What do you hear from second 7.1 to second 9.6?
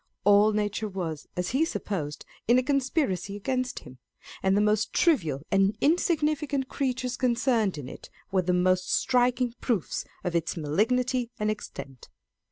con cerned in it were the most striking